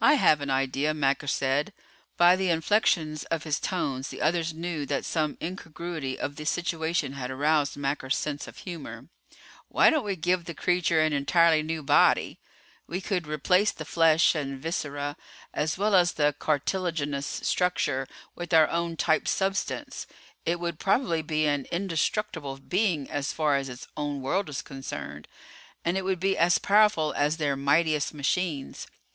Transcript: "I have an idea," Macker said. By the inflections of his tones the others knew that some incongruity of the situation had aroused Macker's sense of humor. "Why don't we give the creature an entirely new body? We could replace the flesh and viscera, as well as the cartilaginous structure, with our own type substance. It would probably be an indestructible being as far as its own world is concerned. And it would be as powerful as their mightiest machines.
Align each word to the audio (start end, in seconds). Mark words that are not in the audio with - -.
"I 0.00 0.14
have 0.14 0.40
an 0.40 0.48
idea," 0.48 0.94
Macker 0.94 1.26
said. 1.26 1.74
By 2.16 2.36
the 2.36 2.48
inflections 2.48 3.24
of 3.24 3.42
his 3.42 3.60
tones 3.60 4.08
the 4.08 4.22
others 4.22 4.54
knew 4.54 4.86
that 4.86 5.04
some 5.04 5.36
incongruity 5.42 6.18
of 6.18 6.36
the 6.36 6.46
situation 6.46 7.12
had 7.12 7.30
aroused 7.30 7.76
Macker's 7.76 8.16
sense 8.16 8.48
of 8.48 8.56
humor. 8.60 9.08
"Why 9.68 9.90
don't 9.90 10.06
we 10.06 10.16
give 10.16 10.46
the 10.46 10.54
creature 10.54 11.02
an 11.02 11.12
entirely 11.12 11.62
new 11.62 11.82
body? 11.82 12.40
We 12.86 13.02
could 13.02 13.26
replace 13.26 13.72
the 13.72 13.84
flesh 13.84 14.34
and 14.34 14.58
viscera, 14.58 15.18
as 15.52 15.76
well 15.76 15.94
as 15.94 16.12
the 16.12 16.34
cartilaginous 16.38 17.26
structure, 17.26 18.08
with 18.34 18.54
our 18.54 18.68
own 18.70 18.96
type 18.96 19.28
substance. 19.28 20.06
It 20.46 20.60
would 20.60 20.78
probably 20.78 21.20
be 21.20 21.44
an 21.46 21.66
indestructible 21.70 22.56
being 22.56 23.10
as 23.10 23.34
far 23.34 23.56
as 23.56 23.68
its 23.68 23.86
own 23.98 24.22
world 24.22 24.48
is 24.48 24.62
concerned. 24.62 25.28
And 25.84 25.98
it 25.98 26.06
would 26.06 26.20
be 26.20 26.38
as 26.38 26.56
powerful 26.56 27.12
as 27.14 27.36
their 27.36 27.54
mightiest 27.54 28.14
machines. 28.14 28.86